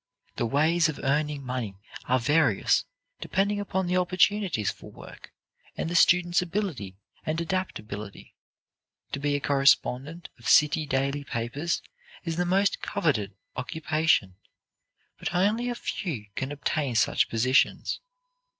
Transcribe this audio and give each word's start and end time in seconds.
The 0.37 0.47
ways 0.47 0.89
of 0.89 0.99
earning 1.03 1.45
money 1.45 1.77
are 2.05 2.17
various, 2.17 2.85
depending 3.19 3.59
upon 3.59 3.85
the 3.85 3.97
opportunities 3.97 4.71
for 4.71 4.89
work, 4.89 5.31
and 5.77 5.91
the 5.91 5.95
student's 5.95 6.41
ability 6.41 6.97
and 7.23 7.39
adaptability. 7.39 8.33
To 9.11 9.19
be 9.19 9.35
a 9.35 9.39
correspondent 9.39 10.29
of 10.39 10.49
city 10.49 10.87
daily 10.87 11.23
papers 11.23 11.83
is 12.23 12.35
the 12.37 12.47
most 12.47 12.81
coveted 12.81 13.35
occupation, 13.55 14.37
but 15.19 15.35
only 15.35 15.69
a 15.69 15.75
few 15.75 16.25
can 16.35 16.51
obtain 16.51 16.95
such 16.95 17.29
positions. 17.29 17.99